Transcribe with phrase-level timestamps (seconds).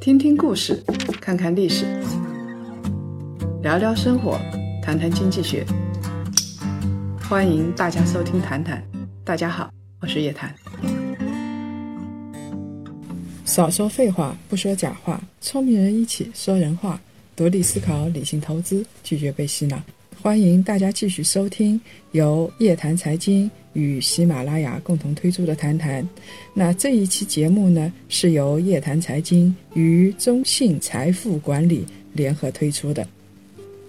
[0.00, 0.82] 听听故事，
[1.20, 1.86] 看看历史，
[3.62, 4.38] 聊聊生活，
[4.82, 5.64] 谈谈经济学。
[7.28, 8.82] 欢迎大家收听《谈谈》，
[9.24, 9.70] 大家好，
[10.00, 10.54] 我是叶檀。
[13.44, 17.00] 少说废话，不说假话，聪明人一起说人话，
[17.34, 19.80] 独立思考，理性投资，拒绝被洗脑。
[20.20, 21.80] 欢迎大家继续收听
[22.12, 26.02] 由叶檀财经与喜马拉雅共同推出的《谈谈》。
[26.54, 33.06] 那这一期节目呢，是由叶檀财经与中信财富管理联合推出的。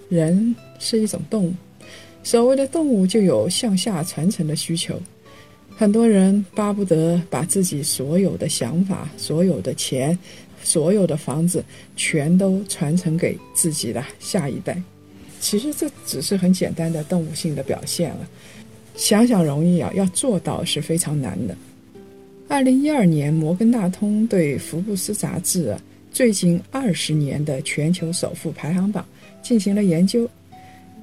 [0.10, 1.54] 人是一种动物，
[2.22, 5.02] 所谓的动物就有向下传承的需求。
[5.78, 10.18] 很多人巴不得把自己所有的想法、所有的钱、
[10.64, 11.64] 所有的房子，
[11.96, 14.82] 全都传承给自己的下一代。
[15.42, 18.28] 其实这只是很简单的动物性的表现了，
[18.96, 21.56] 想想容易啊，要做到是非常难的。
[22.48, 25.76] 二零一二年，摩根大通对福布斯杂志
[26.12, 29.06] 最近二十年的全球首富排行榜
[29.42, 30.30] 进行了研究，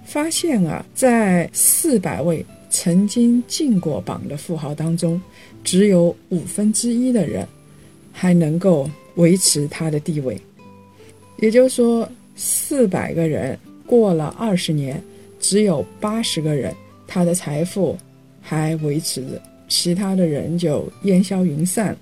[0.04, 5.20] 发现啊，在四百位曾经进过榜的富豪当中，
[5.62, 7.46] 只有五分之一的人
[8.12, 10.40] 还能够维持他的地位，
[11.38, 13.58] 也就是说，四百个人。
[13.84, 15.02] 过了二十年，
[15.38, 16.74] 只有八十个人，
[17.14, 17.94] 他的财富
[18.40, 21.94] 还维持着，其他的人就烟消云散。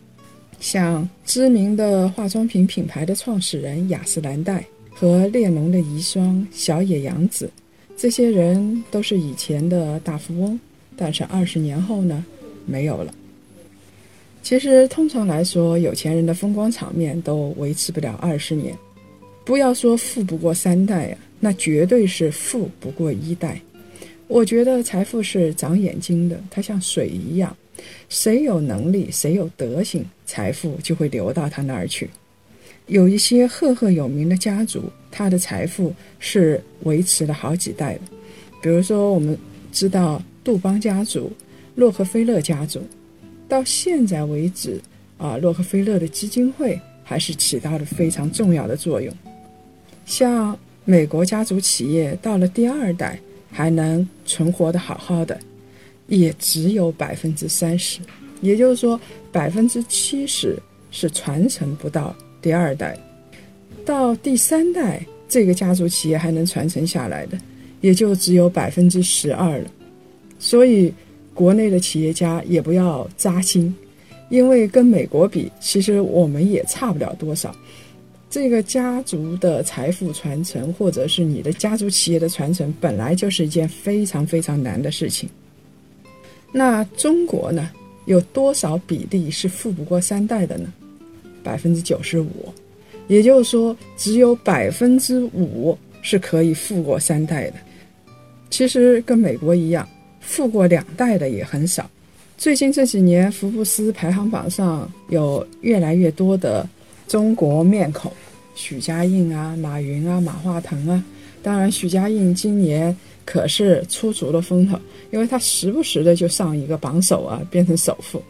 [0.61, 7.51] 像知名的化妆品品牌的创始人雅诗兰黛和列侬的遗孀小野洋子，
[7.97, 10.61] 这些人都是以前的大富翁，
[10.97, 12.25] 但是二十年后呢，
[12.65, 13.13] 没有了。
[14.45, 18.77] 其实通常来说，有钱人的风光场面都维持不了二十年，
[19.45, 21.19] 不要说富不过三代呀。
[21.41, 23.61] 那绝对是富不过一代。
[24.31, 27.55] 我觉得财富是长眼睛的，它像水一样，
[28.09, 32.09] 谁有能力，谁有德行，财富就会流到他那儿去。
[32.87, 38.03] 有一些赫赫有名的家族，他的财富是维持了好几代的。
[38.63, 39.37] 比如说，我们
[39.73, 41.33] 知道杜邦家族、
[41.75, 42.81] 洛克菲勒家族，
[43.49, 44.81] 到现在为止，
[45.19, 49.13] 啊，洛克菲勒的基金会还是起到了非常重要的作用，
[50.07, 50.57] 像。
[50.87, 55.39] 美国家族企业到了第二代还能存活的好好的，
[56.07, 58.01] 也只有百分之三十，
[58.41, 58.99] 也就是说
[59.31, 60.57] 百分之七十
[60.91, 62.99] 是传承不到第二代，
[63.85, 67.39] 到第三代这个家族企业还能传承下来的，
[67.81, 69.71] 也就只有百分之十二了。
[70.39, 70.93] 所以
[71.35, 73.75] 国内的企业家也不要扎心，
[74.29, 77.55] 因为跟美国比，其实我们也差不了多少。
[78.31, 85.29] 这个家族的财富传承，或者是你的家族企业的传承，本来就是一件非常非常难的事情。
[86.53, 87.69] 那中国呢，
[88.05, 90.73] 有多少比例是富不过三代的呢？
[91.43, 92.55] 百分之九十五，
[93.09, 97.55] 也就是说，只有百分之五是可以富过三代的。
[98.49, 99.89] 其实跟美国一样，
[100.21, 101.91] 富过两代的也很少。
[102.39, 106.65] 最近这几年，福布斯排行榜上有越来越多的。
[107.11, 108.09] 中国面孔，
[108.55, 111.05] 许家印啊，马云啊，马化腾啊，
[111.43, 114.79] 当然许家印今年可是出足了风头，
[115.11, 118.23] 因为他时不时的就上一个榜首啊，变成首富。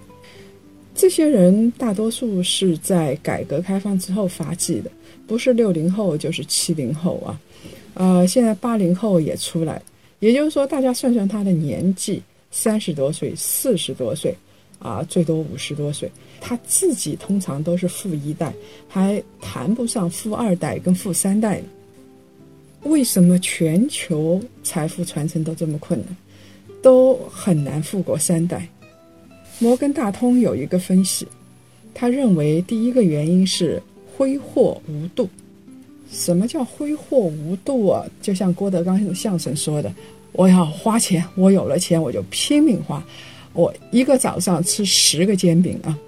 [0.95, 4.91] 这些人大多数是在改革开放之后发迹的，
[5.27, 7.39] 不是六零后就是七零后啊，
[7.93, 9.83] 呃，现在八零后也出来，
[10.21, 14.35] 也就是说，大家算算他的年纪，三十多岁，四十多岁。
[14.81, 16.11] 啊，最多五十多岁，
[16.41, 18.53] 他自己通常都是富一代，
[18.89, 21.63] 还谈不上富二代跟富三代。
[22.85, 26.17] 为什么全球财富传承都这么困难，
[26.83, 28.67] 都很难富过三代？
[29.59, 31.29] 摩根大通有一个分析，
[31.93, 33.83] 他认为第一个原因是
[34.17, 35.29] 挥霍无度。
[36.11, 38.05] 什么叫挥霍无度啊？
[38.23, 39.93] 就像郭德纲相声说的
[40.33, 43.05] ：“我要花钱，我有了钱我就拼命花。”
[43.53, 45.99] 我一个早上吃十个煎饼啊，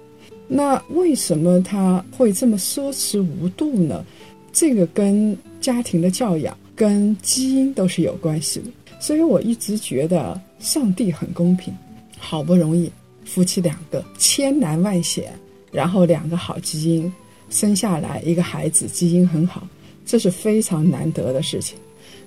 [0.47, 4.03] 那为什么他会这么奢侈无度呢？
[4.51, 8.67] 这个跟家庭的教养、跟基因都是有关系的。
[8.99, 11.73] 所以我一直觉得上帝很公平，
[12.17, 12.89] 好不容易
[13.25, 15.33] 夫妻两个千难万险，
[15.71, 17.11] 然后两个好基因
[17.49, 19.67] 生下来一个孩子，基因很好，
[20.05, 21.77] 这是非常难得的事情。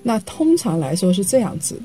[0.03, 1.83] 那通常来说是这样子的：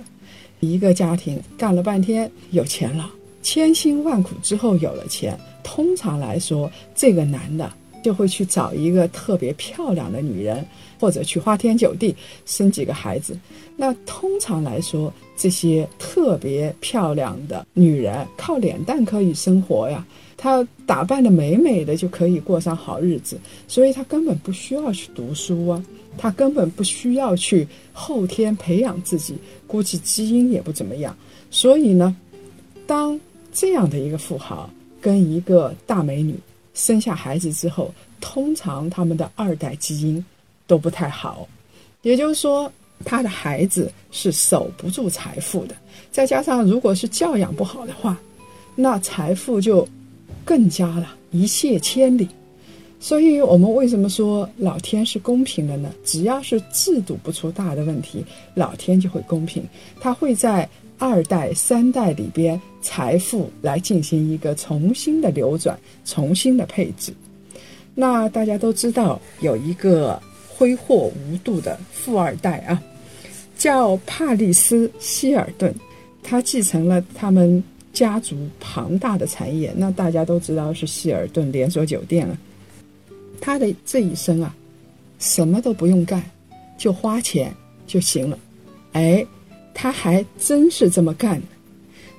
[0.60, 3.10] 一个家庭干了半天有钱了。
[3.42, 7.70] 千辛万苦之后有了钱，通常来说，这个男的
[8.02, 10.64] 就会去找一个特别漂亮的女人，
[10.98, 12.14] 或者去花天酒地
[12.46, 13.36] 生几个孩子。
[13.76, 20.06] 那通常来说，这些特别漂亮的女人靠脸蛋可以生活呀，
[20.36, 25.84] 她打扮的美美的就可以过上好日子，所以她根本不需要去读书啊，
[26.16, 29.34] 她根本不需要去后天培养自己，
[29.66, 31.16] 估计基因也不怎么样。
[31.50, 32.14] 所以呢，
[32.86, 33.18] 当
[33.52, 34.68] 这样的一个富豪
[35.00, 36.34] 跟一个大美女。
[36.74, 40.24] 生下孩子之后，通常他们的二代基因
[40.66, 41.46] 都不太好，
[42.00, 42.72] 也就是说，
[43.04, 45.74] 他的孩子是守不住财富的。
[46.10, 48.18] 再加上，如果是教养不好的话，
[48.74, 49.86] 那财富就
[50.46, 52.26] 更加了一泻千里。
[52.98, 55.92] 所以，我们为什么说老天是公平的呢？
[56.06, 59.62] 只要是制度不出大的问题，老天就会公平，
[60.00, 60.66] 他会在。
[61.02, 67.12] 二代、三代里边，财富来进行一个重新的流转、重新的配置。
[67.92, 72.80] 那大家都知道，有一个挥霍无度的富二代啊，
[73.58, 75.74] 叫帕利斯·希尔顿，
[76.22, 77.60] 他继承了他们
[77.92, 79.72] 家族庞大的产业。
[79.76, 82.38] 那大家都知道是希尔顿连锁酒店了。
[83.40, 84.54] 他的这一生啊，
[85.18, 86.22] 什么都不用干，
[86.78, 87.52] 就花钱
[87.88, 88.38] 就行了。
[88.92, 89.26] 哎。
[89.74, 91.46] 他还真是这么干的。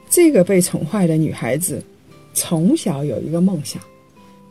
[0.10, 1.84] 这个被宠坏的女孩子，
[2.34, 3.82] 从小有一个梦想，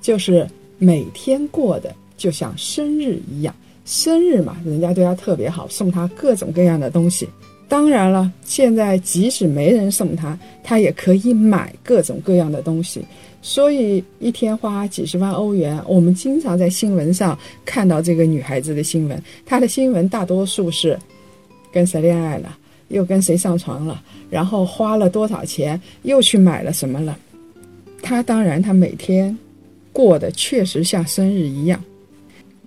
[0.01, 3.55] 就是每天过的就像生日一样。
[3.85, 7.29] 生日嘛，人家对她特别好，送她各种各样的东西。
[7.69, 13.05] 当然了，现在即使没人送她，她也可以买各种各样的东西。
[13.41, 19.21] 所以一天花几十万欧元，我们经常在新闻上看到这个女孩子的新闻。
[19.45, 20.99] 她的新闻大多数是
[21.73, 22.57] 跟谁恋爱了。
[22.93, 24.01] 又跟谁上床了？
[24.31, 25.81] 然后花了多少钱？
[26.03, 27.19] 又去买了什么了？
[28.03, 29.37] 他当然，他每天
[29.93, 31.83] 过得确实像生日一样。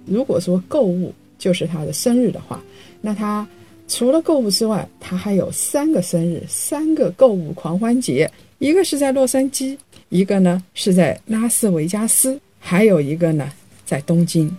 [0.06, 2.62] 如果说购物就是他的生日的话，
[3.02, 3.48] 那他
[3.88, 8.30] 除了购物之外，他还有三个生日，三个购物狂欢节。
[8.60, 9.78] 一个是在洛杉矶，
[10.10, 13.52] 一个呢是在拉斯维加斯，还有一个呢
[13.86, 14.50] 在东京。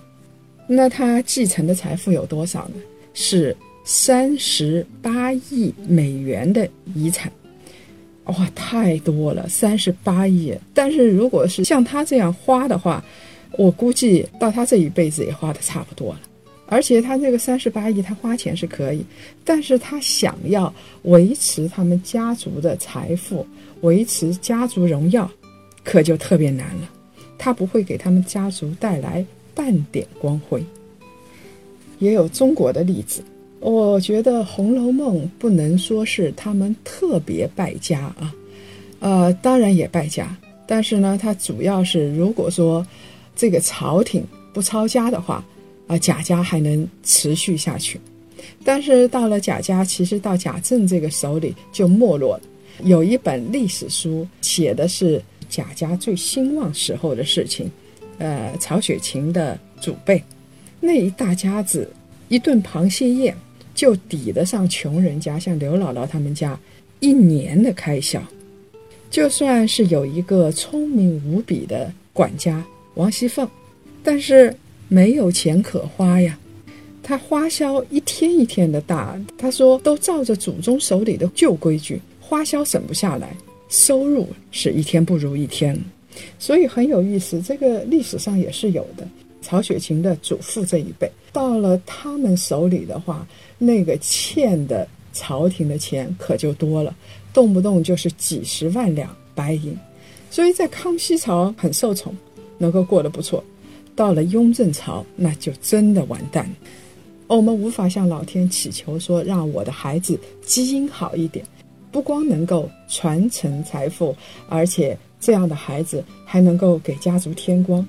[0.69, 2.75] 那他继承的财富有多少呢？
[3.15, 3.57] 是。
[3.89, 7.31] 三十八亿美元的遗产，
[8.25, 10.53] 哇，太多了，三十八亿！
[10.75, 13.03] 但是如果是像他这样花的话，
[13.53, 16.21] 我估计到他这一辈子也花的差不多了。
[16.67, 19.07] 而且他这个三十八亿，他花钱是可以，
[19.45, 23.47] 但是他想要维持他们家族的财富，
[23.83, 25.31] 维持家族荣耀，
[25.85, 26.91] 可就特别难了。
[27.39, 29.25] 他不会给他们家族带来
[29.55, 30.61] 半点光辉。
[32.01, 33.23] 也有中国的例子。
[33.59, 38.33] 我觉得《红楼梦》不能说是他们特别败家啊，
[39.01, 40.37] 呃，当然也败家，
[40.67, 42.87] 但是呢，它主要是如果说
[43.35, 44.23] 这个朝廷
[44.53, 45.45] 不抄家的话，
[45.87, 47.99] 啊，贾家还能持续下去。
[48.63, 52.43] 但是到了贾家，其实到贾政这个手里就没落了。
[52.85, 57.71] 有一本历史书写的是贾家最兴旺时候的事情，
[58.19, 60.23] 呃，曹雪芹的祖辈
[60.79, 61.91] 那一大家子
[62.29, 63.35] 一顿螃蟹宴。
[63.77, 66.59] 就抵得上穷人家，像刘姥姥他们家
[66.99, 68.21] 一年的开销。
[69.09, 72.65] 就算是有一个聪明无比的管家
[72.95, 73.49] 王熙凤，
[74.03, 74.53] 但是
[74.89, 76.37] 没有钱可花呀。
[77.03, 79.17] 她花销一天一天的大。
[79.39, 83.37] 她说：“都照着祖宗手里的旧规矩，花销省不下来，
[83.69, 85.79] 收入是一天不如一天。”
[86.39, 89.07] 所以很有意思，这个历史上也是有的。
[89.41, 93.27] 曹雪芹的祖父这一辈，到了他们手里的话。
[93.59, 96.95] 那个欠的朝廷的钱可就多了，
[97.33, 99.75] 动不动就是几十万两白银，
[100.31, 102.15] 所以在康熙朝很受宠，
[102.59, 103.43] 能够过得不错。
[103.95, 106.47] 到了雍正朝，那就真的完蛋。
[107.27, 111.43] 我们无法向老天祈求说，让我的孩子基因好一点，
[111.91, 114.15] 不光能够传承财富，
[114.51, 117.87] 而且这样的孩子还能够给家族添光。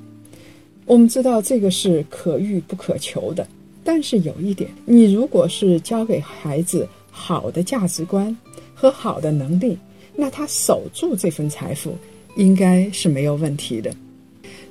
[0.88, 3.46] 我们知道这个是可遇不可求的。
[3.84, 8.36] 但是有一点，你如果是教给孩子好的价值观
[8.74, 9.78] 和好的能力，
[10.16, 11.96] 那他守住这份财富
[12.36, 13.94] 应该是没有问题的。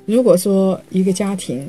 [0.05, 1.67] 如果说一个家庭，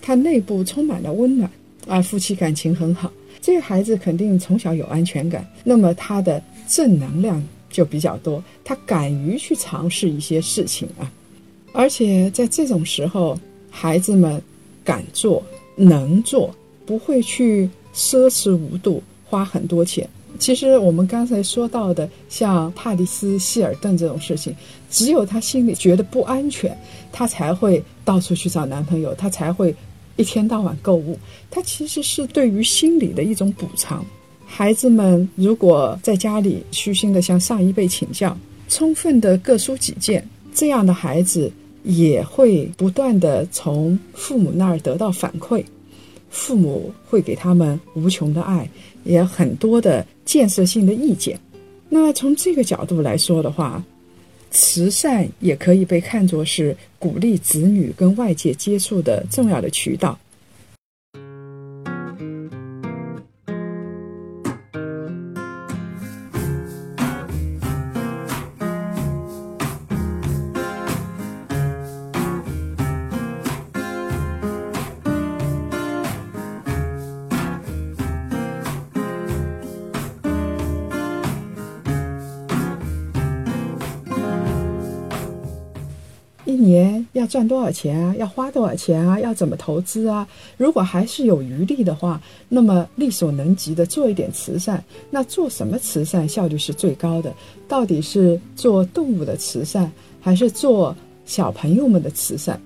[0.00, 1.50] 他内部充满了温暖
[1.86, 7.40] 啊，夫妻感情很好，这个孩子肯定从小有安全感，那么他的正能量
[7.70, 11.12] 就比较多，他敢于去尝试一些事情啊，
[11.72, 13.38] 而且在这种时候，
[13.70, 14.42] 孩子们
[14.84, 15.42] 敢做
[15.76, 16.54] 能做。
[16.86, 20.08] 不会去奢侈无度，花很多钱，
[20.38, 24.56] 其实我们刚才说到的，像帕蒂斯·希尔顿这种事情，
[24.90, 26.74] 只有她心里觉得不安全，
[27.12, 29.76] 她才会到处去找男朋友，她才会
[30.16, 31.18] 一天到晚购物。
[31.50, 34.02] 她其实是对于心理的一种补偿。
[34.46, 38.34] 孩子们如果在家里虚心的向上一辈请教，
[38.66, 45.64] 充分的各抒己见，这样的孩子也会不断的从父母那儿得到反馈，
[46.30, 48.68] 父母会给他们无穷的爱，
[49.04, 51.38] 也很多的建设性的意见。
[51.88, 53.82] 那从这个角度来说的话，
[54.50, 60.18] 慈善也可以被看作是鼓励子女跟外界接触的重要的渠道。
[87.28, 88.14] 赚多少钱啊？
[88.16, 89.20] 要花多少钱啊？
[89.20, 90.26] 要怎么投资啊？
[90.56, 94.82] 如果还是有余力的话，那么力所能及的做一点慈善。
[95.10, 97.32] 那做什么慈善效率是最高的？
[97.68, 102.60] 到底是做动物的慈善，还是做小朋友们的慈善？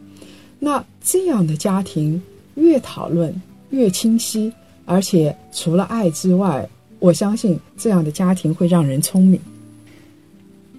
[0.58, 2.22] 那这样的家庭
[2.54, 3.34] 越讨论
[3.70, 4.52] 越清晰，
[4.84, 6.68] 而且除了爱之外，
[7.00, 9.40] 我相信这样的家庭会让人聪明。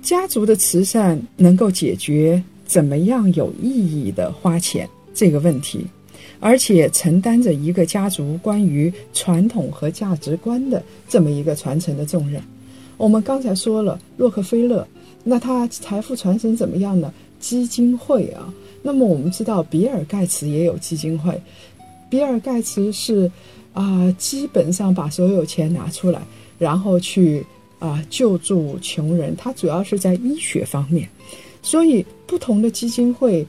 [0.01, 2.41] 家族的慈善能够解决。
[2.73, 5.85] 怎么样有意义的花钱这个问题，
[6.39, 12.41] 而且承担着一个家族关于传统和价值观的这么一个传承的重任。
[12.97, 14.87] 我们刚才说了洛克菲勒，
[15.23, 17.13] 那他财富传承怎么样呢？
[17.39, 18.51] 基金会啊，
[18.81, 21.39] 那么我们知道比尔盖茨也有基金会，
[22.09, 23.29] 比尔盖茨是
[23.73, 26.19] 啊，基本上把所有钱拿出来，
[26.57, 27.45] 然后去
[27.77, 31.07] 啊救助穷人，他主要是在医学方面。
[31.63, 33.47] 所以，不同的基金会，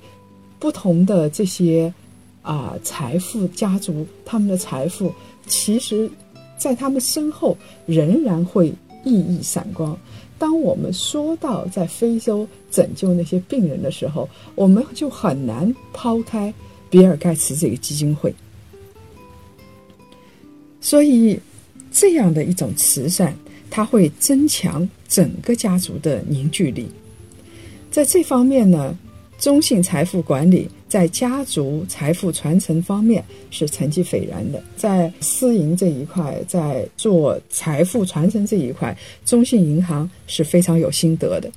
[0.61, 1.93] 不同的这些
[2.43, 5.13] 啊财富家族，他们的财富，
[5.49, 6.09] 其实，
[6.57, 8.73] 在他们身后仍然会
[9.05, 9.99] 熠熠闪光。
[10.39, 16.55] 当我们说到在非洲拯救那些病人的时候，我们就很难抛开
[16.89, 18.33] 比尔盖茨这个基金会。
[20.81, 21.39] 所以，
[21.91, 23.37] 这样的一种慈善，
[23.71, 26.89] 它会增强整个家族的凝聚力。
[27.95, 28.93] 在这方面呢，
[29.39, 34.61] 中信财富管理在家族财富传承方面是成绩斐然的。
[34.77, 41.49] 在私营这一块，在做财富传承这一块，中信银行是非常有心得的。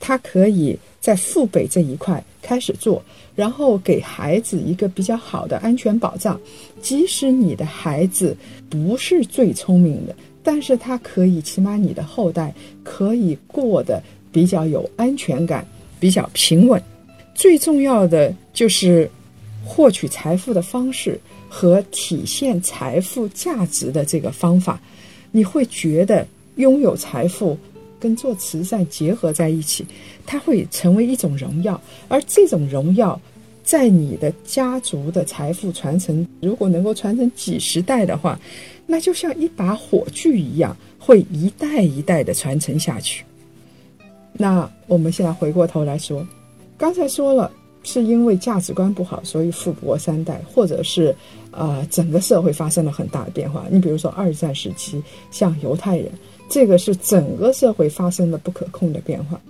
[0.00, 3.04] 它可以在父辈这一块开始做，
[3.34, 6.40] 然后给孩子一个比较好的安全保障。
[6.80, 8.34] 即使你的孩子
[8.70, 14.02] 不是最聪明的，但是他可以，起码你的后代可以过得。
[14.36, 15.66] 比较有安全感，
[15.98, 16.82] 比较平稳。
[17.34, 19.10] 最重要的就是
[19.64, 24.78] 获取财富的方式和体现财富价值的这个方法。
[25.32, 27.56] 你会觉得拥有财富
[27.98, 29.86] 跟做慈善结合在一起，
[30.26, 31.80] 它会成为一种荣耀。
[32.06, 33.18] 而这种荣耀，
[33.64, 38.38] 在你的家族的财富传承，如果能够传承几十代的话，
[38.86, 43.24] 那就像一把火炬一样，会一代一代的传承下去。
[44.38, 46.26] 那我们现在回过头来说，
[46.76, 47.50] 刚才说了，
[47.82, 51.14] 是因为价值观不好，所以富不过三代，或者是，
[51.50, 53.64] 呃，整个社会发生了很大的变化。
[53.70, 56.10] 你比如说二战时期，像犹太人，
[56.48, 59.40] 这个是整个社会发生了不可控的变化。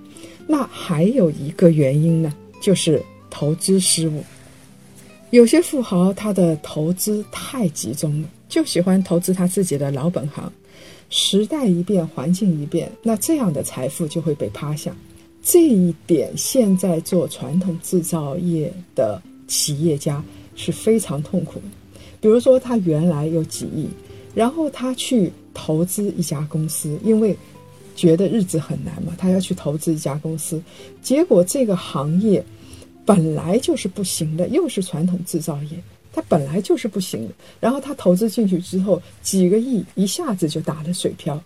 [0.46, 4.22] 那还有一个原因呢，就是投资失误。
[5.30, 10.50] 有些富豪他的投资太集中了，就喜欢投资他自己的老本行。
[11.08, 14.94] 时代一变，环境一变，那这样的财富就会被趴下。
[15.42, 20.22] 这一点，现在做传统制造业的企业家
[20.56, 21.66] 是非常痛苦的。
[22.20, 23.86] 比如说，他原来有几亿，
[24.34, 27.36] 然后他去投资一家公司，因为
[27.94, 30.60] 觉得日子很难嘛，他要去投资一家公司，
[31.00, 32.44] 结果这个行业
[33.04, 35.78] 本来就是不行的，又是传统制造业。
[36.16, 41.38] 他本来就是不行的，然后他投资进去之后，几个亿一下子就打了水漂。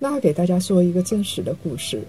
[0.00, 2.02] 那给大家说一个真实的故事：，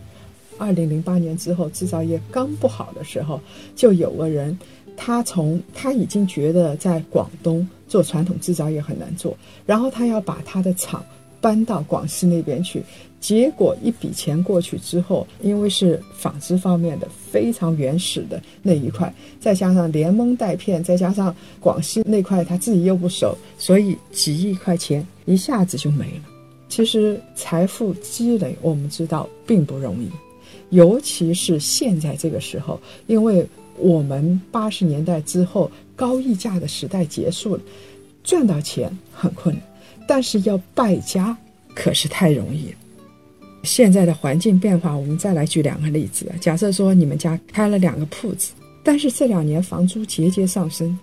[0.57, 3.39] 二零零八年之后，制造业刚不好的时候，
[3.75, 4.57] 就有个人，
[4.97, 11.05] 他从他已经觉得在广东做传统制造业很难做，然后他要把他的厂
[11.41, 12.81] 搬到广西那边去。
[13.19, 26.23] 结果一笔钱过去之后，因为是纺织方面的非常原始的那一块，再加上连蒙带骗，再加上广西那块他自己又不熟，所以几亿块钱一下子就没了。
[26.67, 30.09] 其实财富积累，我们知道并不容易，
[30.71, 33.45] 尤其是现在这个时候，因为
[33.77, 37.61] 我们八十年代之后高溢价的时代结束了，
[38.23, 39.63] 赚到钱很困难，
[40.13, 41.37] 但是要败家
[41.73, 42.75] 可是太容易了。
[43.63, 46.29] 现在的环境变化，我们再来举两个例子。
[46.41, 48.51] 假设说你们家开了两个铺子，
[48.83, 50.99] 但是这两年房租节节上升，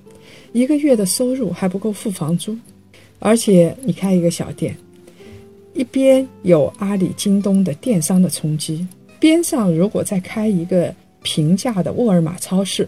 [0.52, 2.54] 一个月的收入还不够付房租，
[3.18, 4.76] 而且你开一个小店，
[5.72, 8.86] 一边有阿里、京东的电商的冲击，
[9.18, 12.86] 边上如果再开一个平价的沃尔玛超市，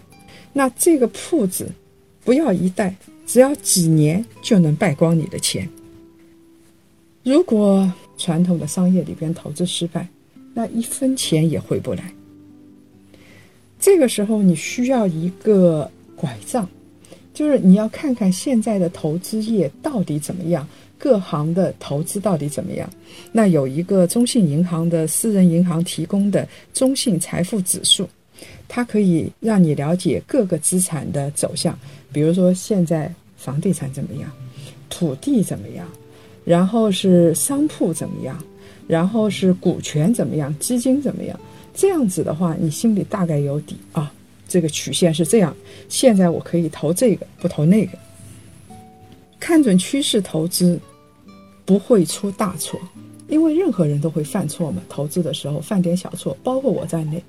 [0.53, 1.67] 那这个铺子
[2.23, 2.95] 不要一代，
[3.27, 5.67] 只要几年就能败光你的钱。
[7.23, 10.09] 如果传统的商业里边投资失败，
[10.55, 12.13] 那一分钱也回不来。
[13.79, 16.69] 这个时候你需要一个拐杖，
[17.33, 20.67] 就是你要看看现在的投资业到底怎么样，
[20.99, 22.89] 各行的投资到底怎么样。
[23.33, 28.09] 那有一个中信银行的私人银行提供的中信财富指数，
[28.67, 31.79] 它可以让你了解各个资产的走向，
[32.13, 34.31] 比如说现在房地产怎么样，
[34.89, 35.87] 土地怎么样。
[36.45, 38.37] 然后是商铺怎么样？
[38.87, 40.53] 然后是股权怎么样？
[40.59, 41.39] 基金怎么样？
[41.73, 44.13] 这样子的话，你心里大概有底啊。
[44.49, 45.55] 这个曲线是这样。
[45.89, 47.97] 现在我可以投这个，不投那个。
[49.39, 50.79] 看准趋势投资，
[51.65, 52.81] 不会出大错，
[53.29, 54.83] 因为任何人都会犯错嘛。
[54.89, 57.23] 投资的时候犯点小错，包括我在内。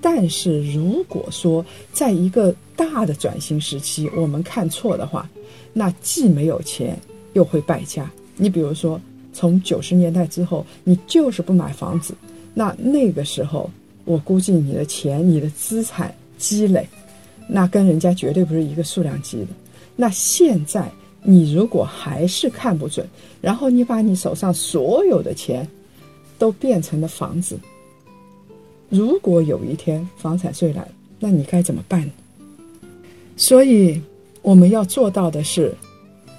[0.00, 5.28] 但是如果说在一个大的转型时期，我们看错的话，
[5.74, 6.98] 那既没有钱，
[7.34, 8.10] 又会败家。
[8.36, 9.00] 你比如说，
[9.32, 12.14] 从九十年代之后，你就是不买房子，
[12.52, 13.70] 那那个时候，
[14.04, 16.88] 我估计你的钱、你的资产积累，
[17.48, 19.48] 那跟人家绝对不是一个数量级的。
[19.96, 20.90] 那现在
[21.22, 23.06] 你如果还是看不准，
[23.40, 25.66] 然后你把你手上所有的钱
[26.38, 27.58] 都变成了房子，
[28.88, 30.86] 如果有一天房产税来，
[31.18, 32.10] 那你该怎么办？
[33.36, 34.00] 所以
[34.42, 35.74] 我们要做到的是，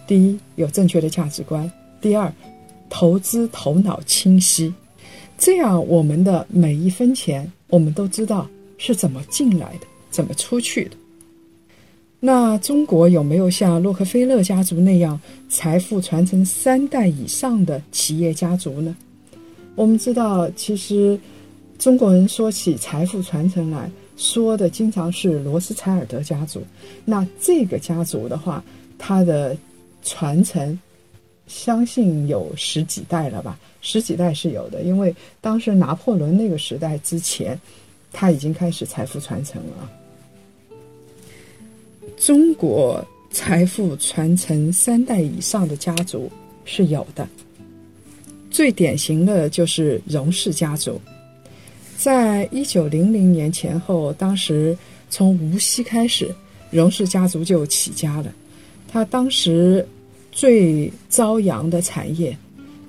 [0.07, 1.69] 第一，有正确的价值观。
[2.01, 2.31] 第二，
[2.89, 4.73] 投资头脑清晰，
[5.37, 8.47] 这样我们的每一分钱，我们都知道
[8.77, 10.91] 是怎么进来的，怎么出去的。
[12.19, 18.95] 那中国有没有像洛克菲勒家族那样财富传承三代以上的企业家族呢？
[19.75, 21.19] 我们知道，其实
[21.77, 26.63] 中国人说起财富传承来说的，经常是罗斯柴尔德家族。
[27.03, 28.63] 那这个家族的话，
[28.97, 29.57] 它的
[30.03, 30.79] 传承。
[31.47, 37.59] 相信有十几代了吧，十几代是有的，因为当时拿破仑那个时代之前，
[38.11, 39.91] 他已经开始财富传承了。
[42.17, 46.31] 中国财富传承三代以上的家族
[46.65, 47.27] 是有的，
[48.49, 50.99] 最典型的就是荣氏家族，
[51.95, 54.75] 在一九零零年前后，当时
[55.11, 56.33] 从无锡开始，
[56.71, 58.33] 荣氏家族就起家了，
[58.87, 59.87] 他当时。
[60.35, 62.37] 最朝阳的产业，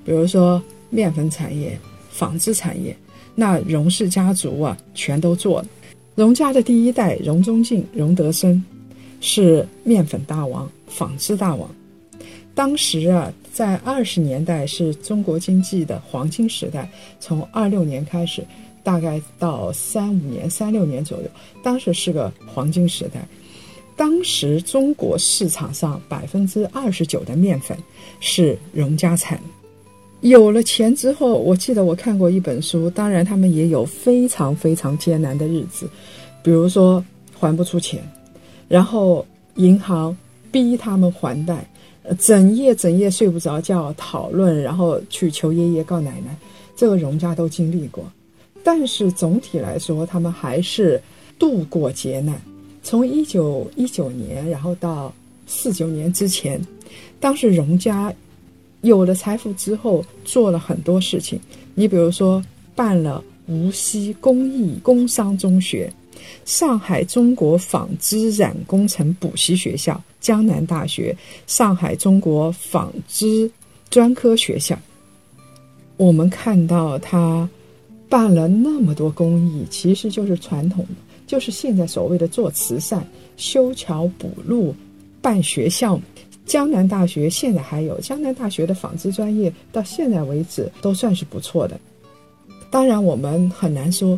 [0.03, 1.79] 比如说面粉产业、
[2.11, 2.93] 纺织产业，
[3.35, 5.67] 那荣氏家族啊，全都做了。
[6.13, 8.61] 荣家的第一代荣宗敬、荣德生
[9.21, 11.73] 是面粉大王、纺织大王。
[12.53, 18.43] 当时啊，在二十年代是中国经济的黄金时代，从二六年开始，
[18.83, 21.29] 大概到三五年、三六年左右，
[21.63, 23.25] 当时是个黄金时代。
[23.97, 27.75] 当时中国市场上百分之二十九的面粉
[28.19, 29.41] 是荣家产。
[30.21, 35.89] 有了钱之后，我记得我看过一本书，当然他们也有非常非常艰难的日子，
[36.41, 37.03] 比如说
[37.39, 38.01] 还不出钱，
[38.67, 40.15] 然后银行
[40.51, 41.67] 逼他们还贷，
[42.03, 46.35] 呃整夜整夜睡不着觉讨论，然后去求爷爷告奶奶，
[46.75, 48.03] 这个荣家都经历过。
[48.63, 51.01] 但是总体来说，他们还是
[51.39, 52.39] 度过劫难。
[52.87, 55.13] 从一九一九年，然后到
[55.45, 56.57] 四九年之前，
[57.19, 58.13] 当时荣家
[58.79, 61.37] 有了财富之后，做了很多事情。
[61.75, 62.41] 你比如说，
[62.77, 65.91] 办了无锡工艺工商中学、
[66.45, 71.13] 上海中国纺织染工程补习学校、江南大学、
[71.45, 73.51] 上海中国纺织
[73.89, 74.79] 专科学校。
[75.97, 77.49] 我们看到他
[78.07, 81.06] 办了那么多公益，其实就是传统的。
[81.27, 84.73] 就是现在所谓的做慈善、修桥补路、
[85.21, 85.99] 办学校。
[86.45, 91.77] 江南大学现在还有江南大学的纺织专业，到现在为止都算是不错的。
[92.71, 94.17] 当然，我们很难说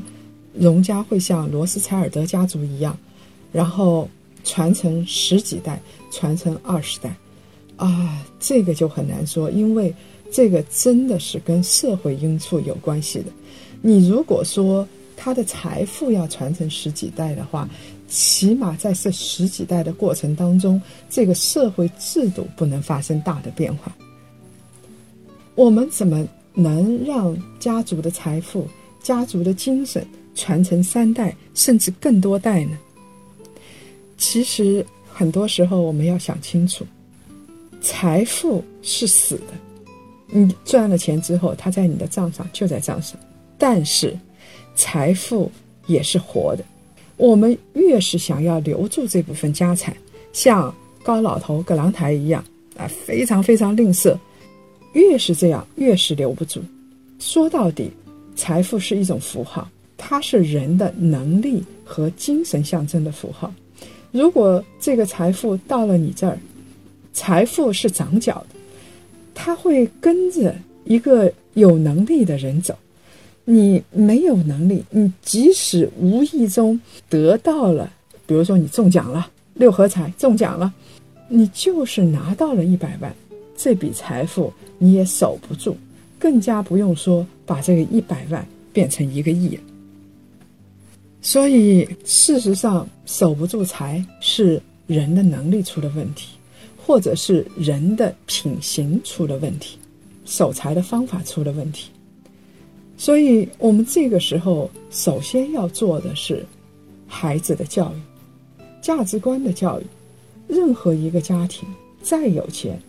[0.54, 2.95] 荣家会像罗斯柴尔德家族一样，
[3.52, 4.08] 然后
[4.43, 7.15] 传承十几代、传承二十代
[7.78, 9.91] 啊，这个就很难说，因为
[10.32, 13.26] 这个真的是跟社会因素有关系的。
[13.82, 14.88] 你如果说
[15.21, 17.67] 他的财富要传承十几代的话，
[18.08, 23.93] 起码在这十几代的过程当中，这个社会制度不能发生大的变化。
[25.55, 28.65] 我们怎么能让家族的财富、
[29.03, 32.77] 家族的精神传承三代甚至更多代呢？
[34.17, 36.86] 其实很多时候我们要想清楚，
[37.82, 39.53] 财富是死的，
[40.27, 43.19] 你赚了钱之后，它在你的账上就在账上；
[43.58, 44.17] 但是
[44.79, 45.51] 财富
[45.87, 46.63] 也是活的。
[47.17, 49.93] 我们越是想要留住这部分家产，
[50.31, 52.41] 像高老头葛朗台一样
[52.77, 54.17] 啊，非常非常吝啬。
[54.93, 56.61] 越是这样，越是留不住。
[57.19, 57.91] 说到底，
[58.37, 63.53] 财富是一种符号，它是人的能力和精神象征的符号。
[64.13, 66.39] 如果这个财富到了你这儿，
[67.11, 68.55] 财富是长脚的，
[69.35, 72.73] 它会跟着一个有能力的人走。
[73.51, 77.91] 你没有能力，你即使无意中得到了，
[78.27, 80.71] 比如说你中奖了，六合彩中奖了，
[81.27, 83.12] 你就是拿到了一百万。
[83.57, 85.75] 这笔财富你也守不住，
[86.19, 89.59] 更加不用说把这个一百万变成一个亿。
[91.19, 96.35] 所以，事实上，守不住财是人的能力出了问题，
[96.77, 99.79] 或者是人的品行出了问题，
[100.23, 101.89] 守财的方法出了问题。
[102.99, 106.45] 所以，我们这个时候首先要做的是
[107.07, 109.83] 孩子的教育、价值观的教育。
[110.47, 111.67] 任何一个家庭
[112.03, 112.79] 再有钱。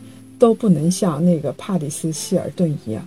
[0.40, 3.06] 都不能像那个帕里斯希尔顿一样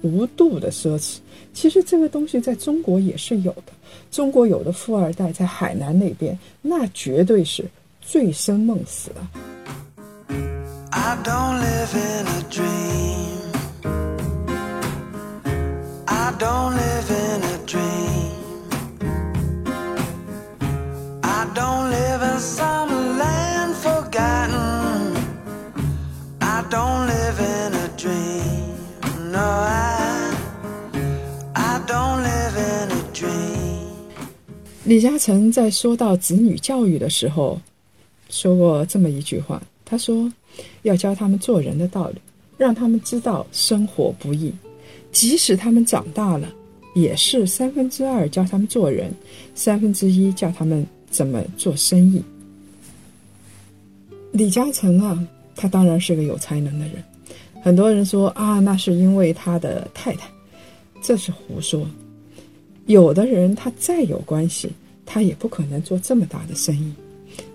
[0.00, 1.18] 无度的奢侈。
[1.52, 3.72] 其实这个东西在中国也是有的。
[4.10, 7.66] 中国有的富二代在海南那边，那绝对是
[8.00, 9.28] 醉生梦死啊。
[34.84, 37.60] 李嘉诚在说到子女教育的时候，
[38.30, 40.32] 说过这么一句话：“他说，
[40.82, 42.16] 要教他们做人的道理，
[42.56, 44.52] 让他们知道生活不易，
[45.12, 46.48] 即使他们长大了，
[46.94, 49.12] 也是三分之二教他们做人，
[49.54, 52.22] 三分之一教他们怎么做生意。”
[54.32, 57.02] 李嘉诚啊，他当然是个有才能的人。
[57.62, 60.30] 很多人说啊，那是因为他的太太，
[61.02, 61.86] 这是胡说。
[62.86, 64.70] 有的人他再有关系。
[65.12, 66.92] 他也不可能做这么大的生意。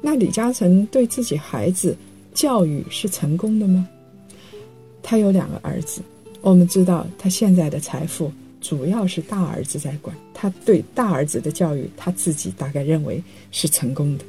[0.02, 1.96] 那李嘉诚对自己孩子
[2.34, 3.88] 教育是成功的吗？
[5.02, 6.02] 他有两个儿子，
[6.46, 8.32] 我们知道他现在的财富
[8.62, 10.16] 主要是大儿子在管。
[10.32, 14.24] 他对大儿子的教育，他自己大概认为是成功的。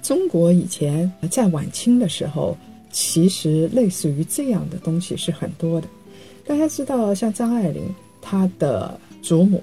[0.00, 2.56] 中国以前在晚清的时候，
[2.90, 5.86] 其实类似于这样的东西是很多的。
[6.46, 7.82] 大家知道，像张爱玲，
[8.22, 9.62] 她的祖母、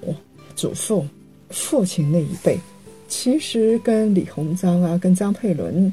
[0.55, 1.03] 祖父。
[1.49, 2.59] 父亲那一辈，
[3.07, 5.91] 其实跟李鸿章啊，跟张佩伦，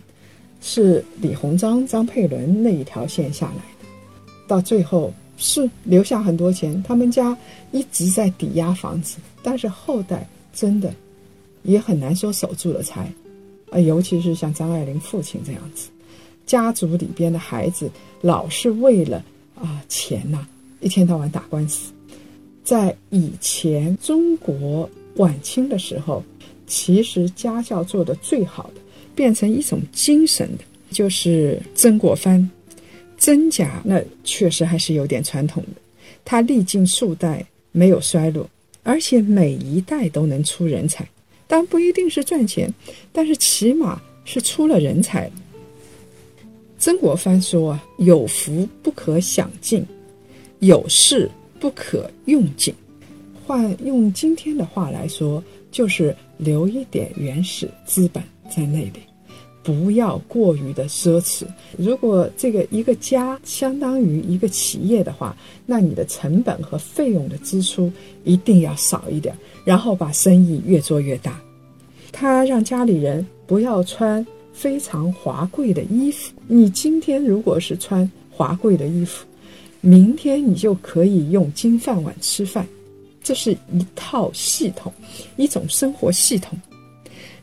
[0.60, 3.88] 是李鸿章、张佩伦那一条线下来的。
[4.48, 7.36] 到最后是留下很多钱，他们家
[7.72, 10.94] 一直在抵押房子，但是后代真的
[11.64, 13.12] 也很难说守住了财。
[13.70, 15.90] 啊，尤其是像张爱玲父亲这样子，
[16.46, 19.22] 家族里边的孩子老是为了
[19.54, 20.46] 啊钱呐，
[20.80, 21.92] 一天到晚打官司。
[22.64, 24.88] 在以前中国。
[25.16, 26.24] 晚清的时候，
[26.66, 28.80] 其实家教做的最好的，
[29.14, 32.50] 变成一种精神的，就是曾国藩。
[33.22, 35.80] 真假那确实还是有点传统的，
[36.24, 38.50] 他历经数代没有衰落，
[38.82, 41.08] 而且每一代都能出人才。
[41.46, 42.68] 但不一定是赚钱，
[43.12, 45.30] 但是起码是出了人才。
[46.80, 49.86] 曾国藩说啊：“有福不可享尽，
[50.58, 51.30] 有势
[51.60, 52.74] 不可用尽。”
[53.46, 58.94] 换用今天的话来说，就是留一点原始资本在那里，
[59.62, 61.44] 不要过于的奢侈。
[61.76, 67.90] 如果这个一个家相当于一个企业的话，那你的成本和费用的支出
[68.24, 71.40] 一定要少一点，然后把生意越做越大。
[72.10, 76.32] 他让家里人不要穿非常华贵的衣服。
[76.46, 79.24] 你今天如果是穿华贵的衣服，
[79.80, 82.66] 明天你就可以用金饭碗吃饭。
[83.24, 84.92] 这是一套系统，
[85.36, 86.58] 一种生活系统。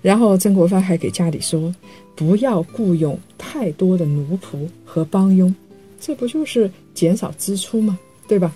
[0.02, 1.74] 然后曾国藩还给家里说，
[2.20, 5.56] 不要雇佣太多的奴仆和帮佣，
[6.02, 7.98] 这不就是减少支出吗？
[8.28, 8.54] 对吧？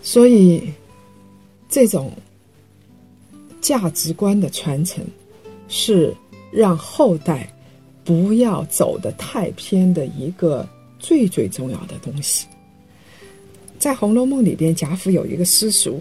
[0.00, 0.62] 所以，
[1.68, 2.12] 这种
[3.60, 5.04] 价值观的传承，
[5.66, 6.14] 是
[6.52, 7.52] 让后代
[8.04, 10.64] 不要走得太偏的一个
[11.00, 12.46] 最最重要的东西。
[13.76, 16.00] 在《红楼梦》里边，贾府有一个私塾，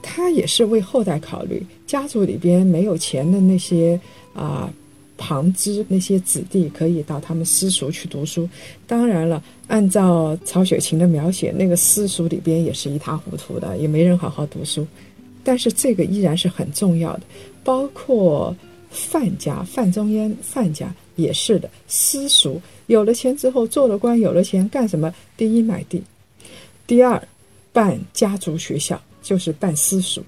[0.00, 4.00] 他也是为后代考虑，家族里边没有钱的那些
[4.32, 4.72] 啊。
[5.16, 8.48] 旁支那些子弟可以到他们私塾去读书。
[8.86, 14.86] 当然了，按照曹雪芹的描写，那个私塾里边也是一塌糊涂的，也没人好好读书。
[15.42, 17.22] 但是这个依然是很重要的。
[17.62, 18.54] 包括
[18.90, 25.14] 范家，范仲淹范家也是的，私塾有了钱之后做了官，有了钱干什么？
[25.36, 26.02] 第一买地，
[26.86, 27.22] 第二
[27.72, 30.22] 办家族学校，就是办私塾。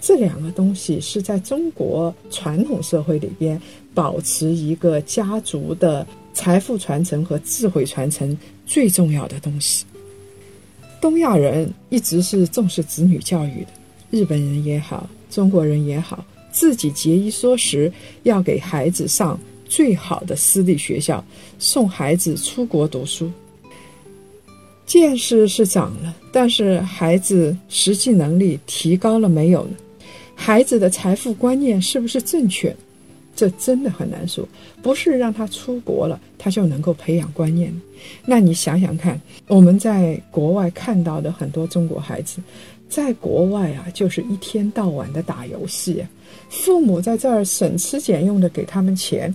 [0.00, 3.60] 这两个东西是在中国传统社会里边
[3.98, 9.84] 保持一个家族的财富传承和智慧传承最重要的东西。
[11.00, 13.70] 东亚人一直是重视子女教育的，
[14.12, 19.36] 日本人也好，中国人也好，自己节衣缩食，要给孩子上
[19.68, 21.24] 最好的私立学校，
[21.58, 23.28] 送孩子出国读书。
[24.86, 29.72] 见识是长了，但是孩子实际能力提高了没有呢？
[30.36, 32.76] 孩子的财富观念是不是正确？
[33.38, 34.44] 这真的很难说。
[34.82, 37.72] 不是让他出国了，他就能够培养观念。
[38.26, 42.40] 那你想想看，我们在国外看到的很多中国孩子，
[42.88, 46.04] 在国外啊，就是一天到晚的打游戏，
[46.48, 49.32] 父母在这儿省吃俭用的给他们钱，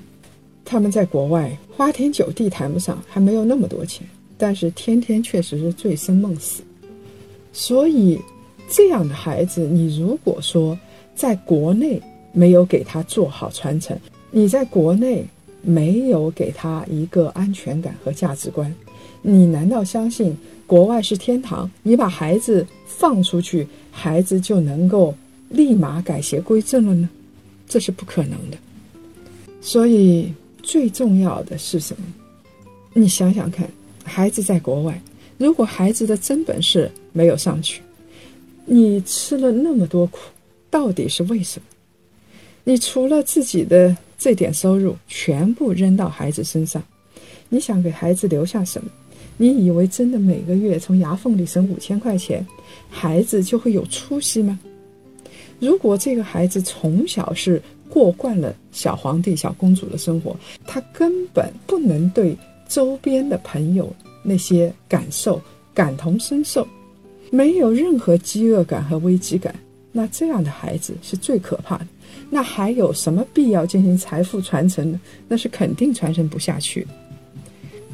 [0.65, 4.05] 他们在国外花天酒地谈不上，还没有那么多钱，
[4.37, 6.61] 但是天天确实是醉生梦死。
[7.53, 8.19] 所以，
[8.69, 10.77] 这样的孩子，你如果说，
[11.15, 12.01] 在国内
[12.33, 13.97] 没有给他做好传承，
[14.31, 15.25] 你在国内
[15.61, 18.73] 没有给他一个安全感和价值观，
[19.21, 20.35] 你难道相信
[20.67, 21.69] 国外是天堂？
[21.83, 25.15] 你把孩子放出去，孩子就能够
[25.49, 27.07] 立马改邪归正了呢？
[27.69, 28.57] 这是不可能的。
[29.61, 32.03] 所以最重要的是什么？
[32.93, 33.69] 你想想看，
[34.03, 35.01] 孩子在国外，
[35.37, 37.81] 如果孩子的真本事没有上去，
[38.65, 40.19] 你吃了那么多苦。
[40.69, 41.65] 到底是为什么？
[42.63, 46.81] 你除了自己的这点收入全部扔到孩子身上，
[47.49, 48.89] 你想给孩子留下什么？
[49.35, 52.45] 你以为真的每个月从牙缝里省五千块钱，
[52.89, 54.59] 孩子就会有出息吗？
[55.59, 65.41] 如果这个孩子从小是过惯了小皇帝、小公主的生活，他根本不能对周边的朋友那些感受
[65.73, 66.67] 感同身受，
[67.29, 69.53] 没有任何饥饿感和危机感。
[69.91, 71.87] 那这样的孩子是最可怕的。
[72.33, 74.99] 那还有什么必要进行财富传承呢？
[75.27, 76.87] 那是肯定传承不下去。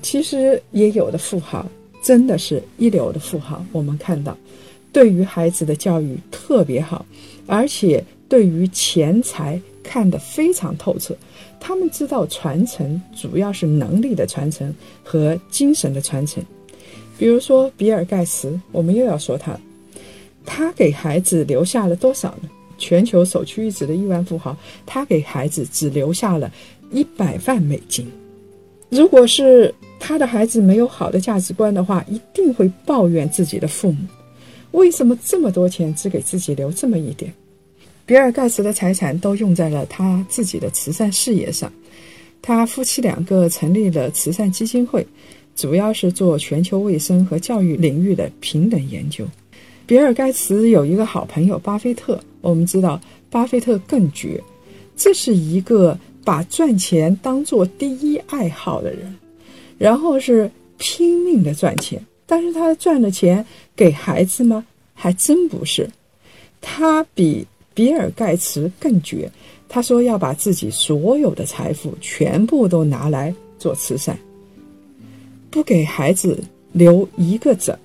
[0.02, 1.69] 其实也有的富豪
[2.02, 4.38] 真的是一流的富豪，我们看到，
[4.93, 7.06] 对于孩子的教育特别好，
[7.47, 11.13] 而且对于钱财看得非常透彻。
[11.60, 14.73] 他们知道传承主要是能力的传承
[15.04, 16.41] 和精神的传承。
[17.17, 19.60] 比如说比尔盖茨，我们又要说他。
[20.45, 22.49] 他给孩子留下了多少呢？
[22.80, 26.52] 全球首屈一指的亿万富豪，他给孩子只留下了
[26.92, 28.08] 一百万美金。
[28.89, 34.00] 如果是他的孩子没有好的价值观的话，一定会抱怨自己的父母：
[34.72, 37.32] 为什么这么多钱只给自己留这么一点？
[38.08, 41.72] 比尔盖茨的财产都用在了他自己的慈善事业上。
[42.42, 45.06] 他夫妻两个成立了慈善基金会，
[45.56, 49.28] 主要是做全球卫生和教育领域的平等研究。
[49.86, 52.99] 比尔盖茨有一个好朋友巴菲特，我们知道
[53.30, 54.41] 巴菲特更绝，
[54.95, 59.15] 这是一个把赚钱当做第一爱好的人，
[59.78, 64.65] 然后是拼命的赚钱，但是他赚的钱给孩子吗？
[64.93, 65.89] 还真不是，
[66.62, 69.32] 他比比尔盖茨更绝，
[69.67, 74.17] 他说要把自己所有的财富全部都拿来做慈善，
[75.49, 77.78] 不给孩子留一个子。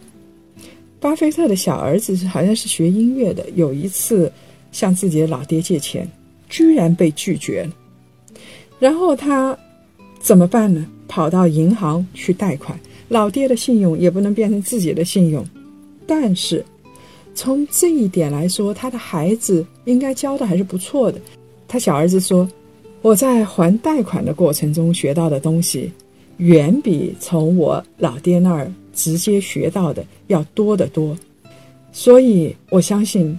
[1.05, 4.33] 巴菲特的小儿子好像是学音乐的，有一次
[4.73, 6.11] 向自己的老爹借钱，
[6.49, 7.71] 居然被拒绝了。
[8.79, 9.55] 然后他
[10.19, 10.87] 怎么办呢？
[11.07, 15.45] 跑到银行去贷款，老爹的信用也不能变成自己的信用。
[16.07, 16.64] 但是
[17.35, 21.21] 从这一点来说，他的孩子应该教的还是不错的。
[21.69, 22.49] 他小儿子说
[23.03, 25.93] ：“我在还贷款的过程中学到的东西，
[26.38, 31.17] 远比从我老爹那儿。”直接学到的要多得多，
[31.93, 33.39] 所以我相信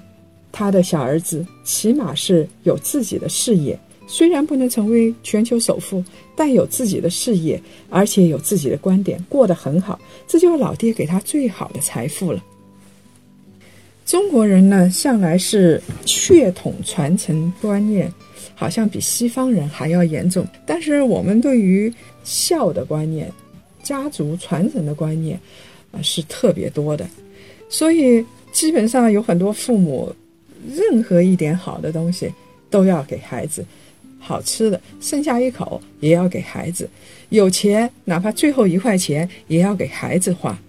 [0.52, 6.04] 他的小儿子起码是有自己的事业，虽然不能成为全球首富，
[6.36, 12.44] 但有自己的事业，而且有自己的观点，过得很好，这就是老爹给他最好的财富了。
[14.06, 18.14] 中国人呢，向来是血统传承观念，
[18.54, 20.46] 好像比西方人还要严重。
[20.64, 21.92] 但是我们对于
[22.24, 23.32] 孝的观念、
[23.86, 25.40] 家族传承的观念，
[25.94, 27.08] 啊，是特别多的。
[27.70, 30.14] 所以基本上有很多父母，
[30.68, 32.30] 任何一点好的东西
[32.70, 33.66] 都要给孩子，
[34.20, 36.90] 好吃的剩下一口也要给孩子，
[37.30, 40.60] 有钱哪怕最后一块钱也要给孩子花。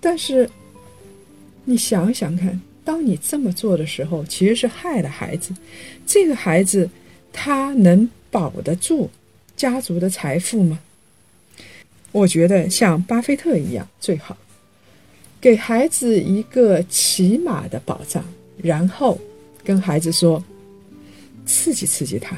[0.00, 0.46] 但是。
[1.68, 5.52] 你想想看，当你这么做的时候，其实是害了孩子。
[6.06, 6.88] 这个孩子，
[7.32, 9.10] 他能保得住
[9.56, 10.78] 家族的财富吗？
[12.16, 14.34] 我觉得像巴菲特一样最好，
[15.38, 18.24] 给孩子一个起码的保障，
[18.56, 19.18] 然后
[19.62, 20.42] 跟孩子说，
[21.44, 22.34] 刺激刺激他，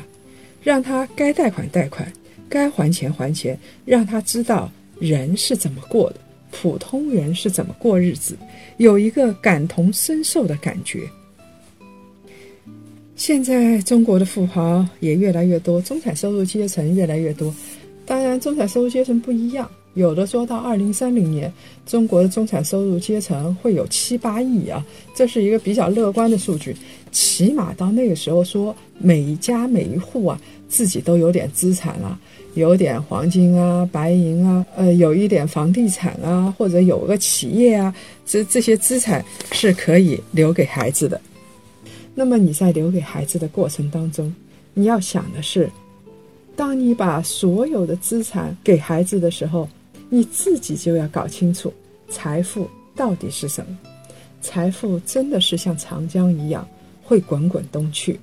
[0.64, 2.12] 让他该贷款贷款，
[2.48, 6.16] 该还钱还钱，让他知道人是怎么过的。
[6.50, 8.36] 普通人是怎么过日子，
[8.78, 11.08] 有一个感同身受的感觉。
[13.14, 17.54] 现在中国的富豪也越来越多，中产收入阶层越来越多。
[18.08, 21.52] 当然，中产收入阶层不一样，有的说到二零三零年，
[21.84, 24.82] 中国的中产收入阶层会有七八亿啊，
[25.14, 26.74] 这是一个比较乐观的数据。
[27.12, 30.40] 起码到那个时候，说每一家每一户啊，
[30.70, 32.18] 自己都有点资产了。
[32.54, 37.94] 有点黄金啊，白银啊，呃，有一点房地产啊，或者有个企业啊，
[38.24, 41.20] 这这些资产是可以留给孩子的。
[42.14, 44.34] 那么你在留给孩子的过程当中，
[44.74, 45.70] 你要想的是，
[46.58, 49.68] 当你把所有的资产给孩子的时候，
[50.08, 51.72] 你自己就要搞清楚
[52.08, 53.78] 财富到底是什么。
[54.40, 56.68] 财富真的是像长江一样
[57.00, 58.18] 会滚滚东去，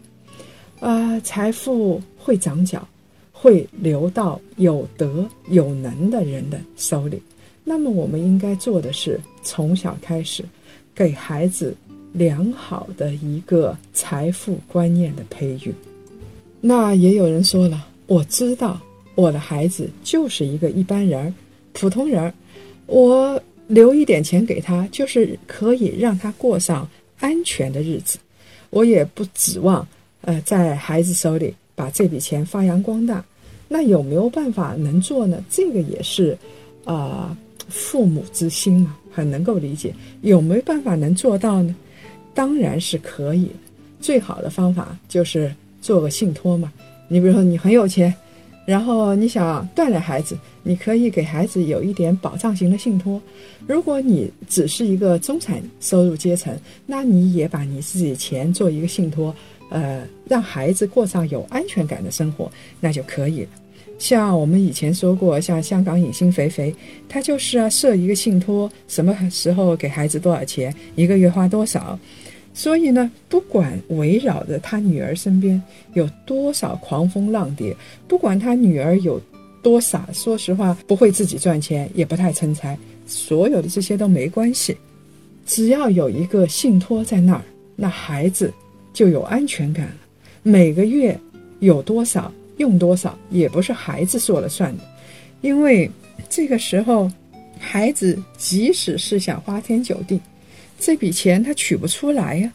[0.82, 2.86] 啊，财富会长脚。
[3.32, 7.22] 会流到有德有能的人的手里，
[7.64, 10.44] 那么我们应该做的是从小开始，
[10.96, 11.76] 给孩子
[12.12, 15.72] 良好的一个财富观念的培育。
[16.60, 18.80] 那也有人说了，我知道
[19.16, 21.34] 我的孩子就是一个一般人儿、
[21.74, 22.34] 普通人儿，
[22.86, 26.88] 我留一点钱给他，就是可以让他过上
[27.20, 28.20] 安全的日子。
[28.70, 29.88] 我也不指望
[30.22, 33.24] 呃在孩子手里把这笔钱发扬光大。
[33.68, 35.44] 那有没有办法能做呢？
[35.50, 36.38] 这个也是，
[36.84, 37.36] 啊，
[37.68, 39.92] 父母之心嘛，很能够理解。
[40.22, 41.76] 有没有办法能做到呢？
[42.36, 43.50] 当然是可以。
[44.00, 46.72] 最好的方法就是做个信托嘛。
[47.08, 48.14] 你比如说，你很有钱，
[48.66, 53.22] 然后你想锻炼孩子，你可以给孩子有一点保障型的信托。
[53.68, 59.34] 如果你只是一个中产收入阶层，那你也把你自己钱做一个信托。
[59.70, 63.50] 呃，让孩子过上有安全感的生活，那就可以了。
[63.98, 66.74] 像我们以前说过，像香港影星肥肥，
[67.10, 71.98] 他就是啊设一个信托，什么时候给孩子多少钱，一个月花多少。
[72.56, 75.62] 所以呢，不管围绕着他女儿身边
[75.94, 77.76] 有多少狂风浪蝶，
[78.08, 79.22] 不管他女儿有
[79.62, 84.76] 多傻，说实话不会自己赚钱，也不太成才，所有的这些都没关系，
[85.46, 87.44] 只要有一个信托在那儿，
[87.76, 88.52] 那孩子。
[88.96, 89.96] 就有安全感了。
[90.42, 91.20] 每个月
[91.60, 94.84] 有多少用多少，也不是孩子说了算的，
[95.42, 95.92] 因为
[96.30, 97.12] 这个时候，
[97.60, 100.18] 孩子即使是想花天酒地，
[100.80, 102.54] 这笔钱他取不出来呀。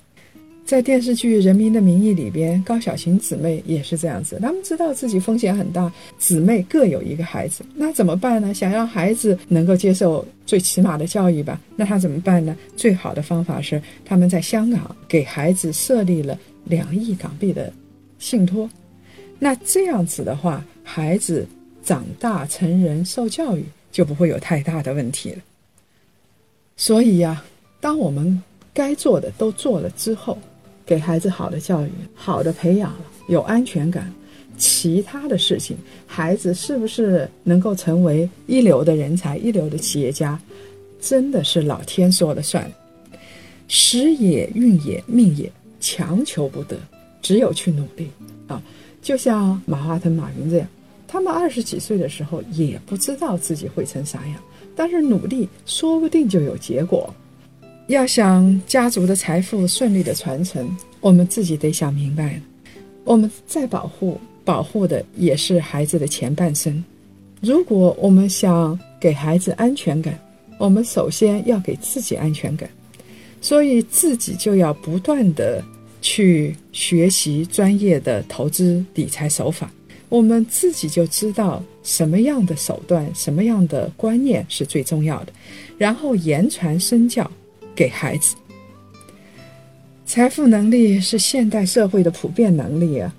[0.65, 4.39] 在电视剧《人民的名义》里边，高小琴姊妹也是这样子。
[4.41, 8.55] 他们知道自己风险很大，姊妹各有一个孩子，那怎么办呢？
[8.55, 12.57] 想让孩子能够接受最起码的教育吧，那他怎么办呢？
[12.77, 17.73] 最好的方法是他们在香港给孩子设立了两亿港币的
[18.21, 18.71] 信托。
[19.41, 21.45] 那这样子的话，孩子
[21.83, 25.39] 长大成人受教育就不会有太大的问题了。
[26.77, 27.45] 所以呀，
[27.81, 28.41] 当我们
[28.75, 30.37] 该做的都做了之后，
[30.85, 34.13] 给孩子好的教育，好的培养了，有安全感，
[34.59, 40.39] 其他的事情，孩子是不是能够成为一流的人才、一流的企业家，
[41.01, 42.71] 真的是老天说了算。
[43.67, 46.77] 时也，运也，命也，强求不得，
[47.23, 48.11] 只有去努力
[48.49, 48.61] 啊！
[49.01, 50.69] 就像马化腾、马云这样，
[51.07, 54.37] 他们二十几岁的时候也不知道自己会成啥样，
[54.77, 57.15] 但是努力，说不定就有结果。
[57.91, 62.41] 要想家族的财富顺利的传承，我们自己得想明白了。
[63.03, 66.85] 我们再保护，保护的也是孩子的前半生。
[67.41, 70.17] 如果我们想给孩子安全感，
[70.57, 72.71] 我们首先要给自己安全感，
[73.41, 75.61] 所以自己就要不断的
[76.01, 79.69] 去学习专业的投资理财手法，
[80.09, 85.33] 我们自己就知道什么样的手段、什么样的观念是最重要的，
[85.77, 87.29] 然后言传身教
[87.75, 88.37] 给孩子。
[90.05, 93.15] 财富能力是现代社会的普遍能力啊！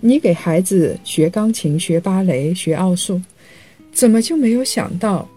[0.00, 3.20] 你给孩子学钢琴、学芭蕾、学奥数，
[3.92, 5.28] 怎么就没有想到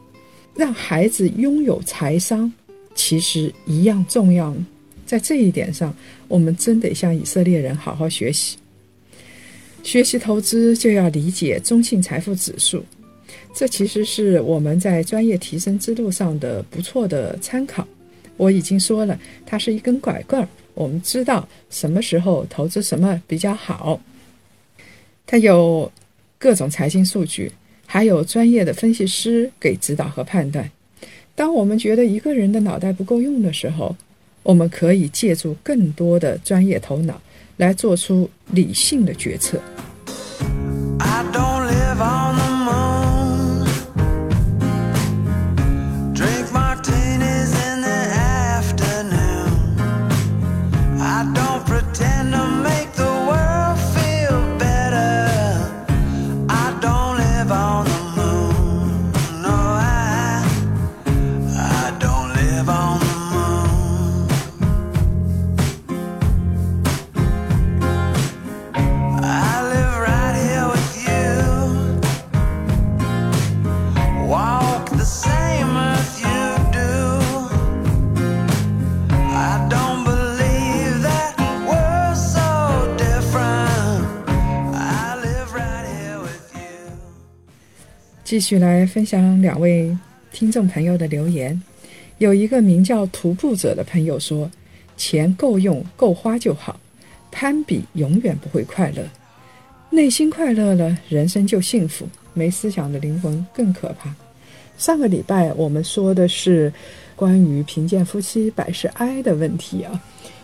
[0.55, 2.51] 让孩子拥有财商？
[2.95, 4.65] 其实一样重要呢。
[5.05, 5.93] 在这一点上，
[6.29, 8.57] 我们真得向以色列人好好学习。
[9.83, 12.85] 学习投资就要理解中性财富指数，
[13.53, 17.85] 这其实是我们在专业提升之路上的不错的参考。
[18.37, 20.47] 我已经说了，它是一根拐棍儿。
[20.73, 23.99] 我们知道什么时候投资什么比较好，
[25.25, 25.91] 它有
[26.39, 27.51] 各种财经数据，
[27.85, 30.69] 还有专业的分析师给指导和判断。
[31.35, 33.95] 当我们觉得一个人的脑袋不够用的时候，
[34.41, 37.21] 我们可以借助更多的专业头脑
[37.57, 39.59] 来做出理性的决策。
[88.33, 89.95] 继续来分享两位
[90.31, 91.61] 听众朋友的留言。
[92.17, 94.49] 有一个名叫徒步者的朋友说
[94.97, 96.79] ：“钱够用够花就好，
[97.31, 99.03] 攀比永远不会快乐。
[99.91, 102.07] 内心快乐了，人生就幸福。
[102.33, 104.11] 没思想的灵魂更可怕。”
[104.79, 106.73] 上个礼拜我们说的是
[107.15, 110.01] 关于贫贱夫妻百事哀的问题啊。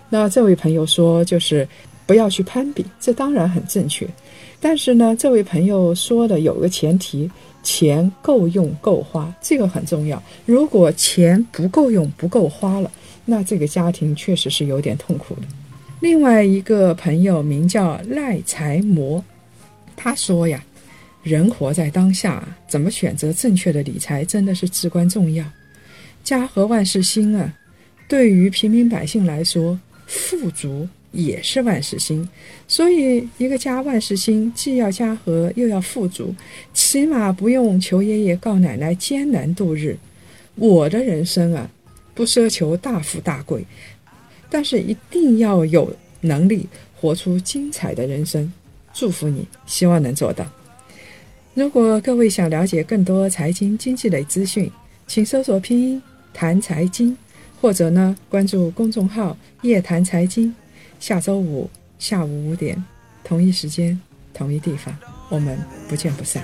[0.10, 1.68] 那这位朋友说，就是
[2.06, 4.08] 不要去攀比，这当然很正确。
[4.60, 7.28] 但是呢，这位朋友说的有个前提。
[7.64, 10.22] 钱够用够花，这个很重要。
[10.46, 12.92] 如果钱不够用不够花了，
[13.26, 15.42] 那这个家庭确实是有点痛苦的。
[16.00, 19.24] 另外一个朋友名叫赖财魔，
[19.96, 20.64] 他说呀
[21.24, 25.46] ：“人活在当下，怎么选择正确的理财真的是至关重要。
[26.24, 27.54] 家和万事兴啊，
[28.08, 32.28] 对于平民百姓来说，富足。”也是万事兴，
[32.68, 36.36] 所以一个家万事兴，既要家和又要富足，
[36.74, 39.98] 起码不用求爷爷告奶奶艰难度日。
[40.56, 41.70] 我的人生啊，
[42.14, 43.66] 不奢求大富大贵，
[44.50, 45.92] 但是一定要有
[46.22, 48.52] 能力活出精彩的人生。
[48.94, 50.46] 祝福你，希望能做到。
[51.56, 54.72] 如果各位想了解更多财经经济类资讯，
[55.08, 56.02] 请搜索拼音
[56.34, 57.18] 谈财经，
[57.60, 60.54] 或者呢关注公众号夜谈财经。
[61.00, 62.84] 下周五下午五点，
[63.24, 64.00] 同一时间，
[64.34, 64.96] 同一地方，
[65.30, 66.44] 我们不见不散。